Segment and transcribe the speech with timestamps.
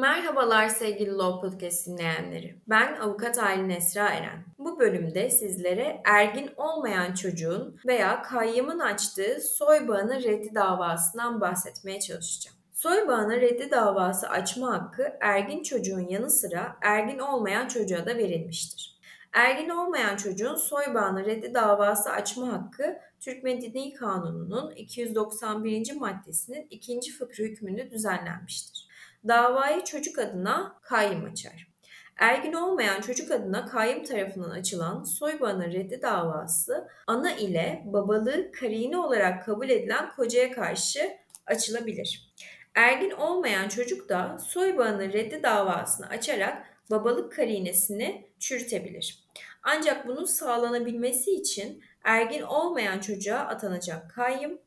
[0.00, 2.56] Merhabalar sevgili Law Podcast dinleyenleri.
[2.68, 4.44] Ben avukat Aylin Esra Eren.
[4.58, 12.56] Bu bölümde sizlere ergin olmayan çocuğun veya kayyımın açtığı soy bağını reddi davasından bahsetmeye çalışacağım.
[12.72, 19.00] Soy bağını reddi davası açma hakkı ergin çocuğun yanı sıra ergin olmayan çocuğa da verilmiştir.
[19.32, 25.96] Ergin olmayan çocuğun soy bağını reddi davası açma hakkı Türk Medeni Kanunu'nun 291.
[25.96, 28.89] maddesinin ikinci fıkrı hükmünde düzenlenmiştir
[29.28, 31.70] davayı çocuk adına kayyım açar.
[32.16, 39.44] Ergin olmayan çocuk adına kayyım tarafından açılan soybağının reddi davası ana ile babalığı karine olarak
[39.44, 41.10] kabul edilen kocaya karşı
[41.46, 42.32] açılabilir.
[42.74, 49.24] Ergin olmayan çocuk da soybağının reddi davasını açarak babalık karinesini çürütebilir.
[49.62, 54.58] Ancak bunun sağlanabilmesi için ergin olmayan çocuğa atanacak kayyım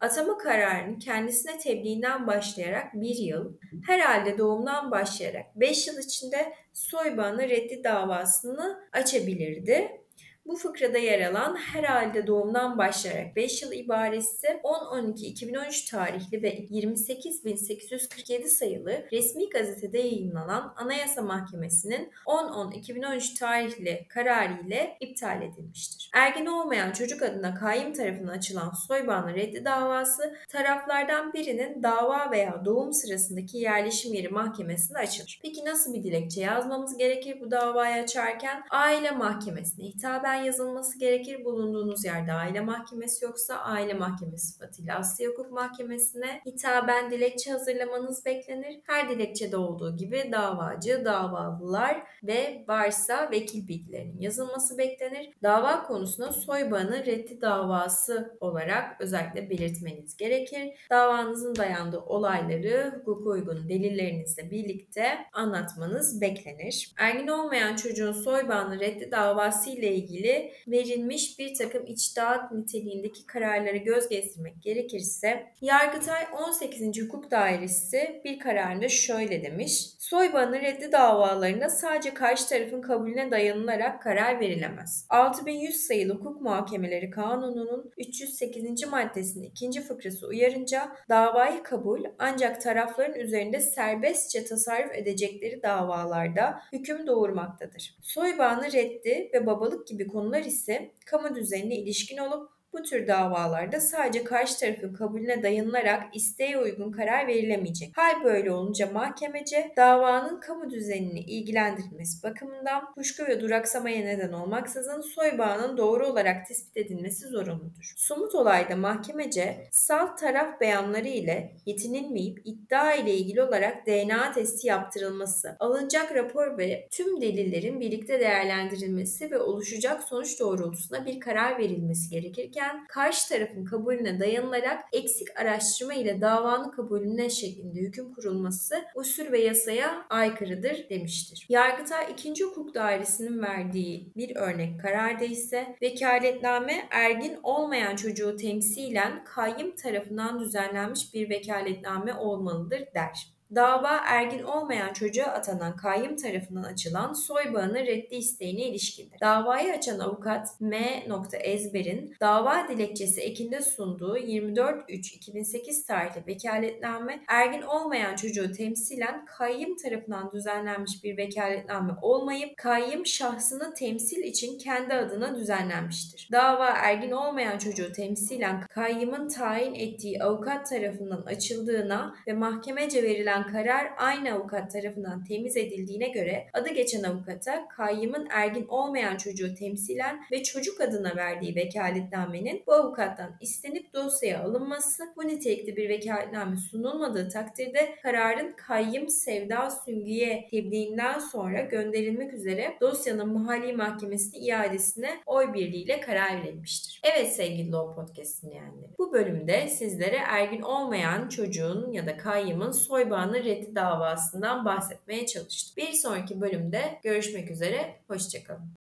[0.00, 3.52] Atama kararının kendisine tebliğinden başlayarak bir yıl,
[3.86, 10.00] herhalde doğumdan başlayarak beş yıl içinde soybağını reddi davasını açabilirdi.
[10.46, 19.06] Bu fıkrada yer alan herhalde doğumdan başlayarak 5 yıl ibaresi 10-12-2013 tarihli ve 28.847 sayılı
[19.12, 26.10] resmi gazetede yayınlanan Anayasa Mahkemesi'nin 10-10-2013 tarihli kararı ile iptal edilmiştir.
[26.14, 32.92] Ergin olmayan çocuk adına kayyum tarafından açılan soybağını reddi davası taraflardan birinin dava veya doğum
[32.92, 35.40] sırasındaki yerleşim yeri mahkemesinde açılır.
[35.42, 38.62] Peki nasıl bir dilekçe yazmamız gerekir bu davayı açarken?
[38.70, 41.44] Aile mahkemesine hitaben yazılması gerekir.
[41.44, 48.80] Bulunduğunuz yerde aile mahkemesi yoksa aile mahkemesi sıfatıyla Asya Hukuk Mahkemesi'ne hitaben dilekçe hazırlamanız beklenir.
[48.86, 55.30] Her dilekçede olduğu gibi davacı, davalılar ve varsa vekil bilgilerinin yazılması beklenir.
[55.42, 60.86] Dava konusuna soybağını reddi davası olarak özellikle belirtmeniz gerekir.
[60.90, 66.92] Davanızın dayandığı olayları hukuka uygun delillerinizle birlikte anlatmanız beklenir.
[66.98, 73.76] Ergin olmayan çocuğun soybağını reddi davası ile ilgili ilgili verilmiş bir takım içtihat niteliğindeki kararları
[73.76, 77.02] göz gezdirmek gerekirse Yargıtay 18.
[77.02, 79.86] Hukuk Dairesi bir kararında şöyle demiş.
[79.98, 85.06] Soybanı reddi davalarında sadece karşı tarafın kabulüne dayanılarak karar verilemez.
[85.08, 88.86] 6100 sayılı hukuk muhakemeleri kanununun 308.
[88.86, 97.94] maddesinin ikinci fıkrası uyarınca davayı kabul ancak tarafların üzerinde serbestçe tasarruf edecekleri davalarda hüküm doğurmaktadır.
[98.02, 104.24] Soybanı reddi ve babalık gibi konular ise kamu düzenine ilişkin olup bu tür davalarda sadece
[104.24, 107.96] karşı tarafın kabulüne dayanılarak isteğe uygun karar verilemeyecek.
[107.96, 115.38] Hal böyle olunca mahkemece davanın kamu düzenini ilgilendirilmesi bakımından kuşku ve duraksamaya neden olmaksızın soy
[115.38, 117.94] bağının doğru olarak tespit edilmesi zorunludur.
[117.96, 125.56] Somut olayda mahkemece salt taraf beyanları ile yetinilmeyip iddia ile ilgili olarak DNA testi yaptırılması,
[125.60, 132.59] alınacak rapor ve tüm delillerin birlikte değerlendirilmesi ve oluşacak sonuç doğrultusunda bir karar verilmesi gerekirken
[132.60, 139.40] edilirken karşı tarafın kabulüne dayanılarak eksik araştırma ile davanın kabulüne şeklinde hüküm kurulması usul ve
[139.40, 141.46] yasaya aykırıdır demiştir.
[141.48, 142.44] Yargıtay 2.
[142.44, 151.14] Hukuk Dairesi'nin verdiği bir örnek kararda ise vekaletname ergin olmayan çocuğu temsilen kayyım tarafından düzenlenmiş
[151.14, 153.39] bir vekaletname olmalıdır der.
[153.54, 159.20] Dava ergin olmayan çocuğa atanan kayyım tarafından açılan soy bağını reddi isteğine ilişkindir.
[159.20, 161.04] Davayı açan avukat M.
[161.40, 171.04] Ezber'in dava dilekçesi ekinde sunduğu 24.3.2008 tarihli vekaletname ergin olmayan çocuğu temsilen kayyım tarafından düzenlenmiş
[171.04, 176.28] bir vekaletname olmayıp kayyım şahsını temsil için kendi adına düzenlenmiştir.
[176.32, 183.52] Dava ergin olmayan çocuğu temsilen kayyımın tayin ettiği avukat tarafından açıldığına ve mahkemece verilen verilen
[183.52, 190.20] karar aynı avukat tarafından temiz edildiğine göre adı geçen avukata kayyımın ergin olmayan çocuğu temsilen
[190.32, 197.28] ve çocuk adına verdiği vekaletnamenin bu avukattan istenip dosyaya alınması, bu nitelikli bir vekaletname sunulmadığı
[197.28, 206.00] takdirde kararın kayyım Sevda Süngü'ye tebliğinden sonra gönderilmek üzere dosyanın mahalli mahkemesine iadesine oy birliğiyle
[206.00, 207.00] karar verilmiştir.
[207.04, 208.90] Evet sevgili Law Podcast dinleyenleri.
[208.98, 215.26] Bu bölümde sizlere ergin olmayan çocuğun ya da kayyımın soy bağını Osmanlı reddi davasından bahsetmeye
[215.26, 215.74] çalıştım.
[215.76, 218.79] Bir sonraki bölümde görüşmek üzere, hoşçakalın.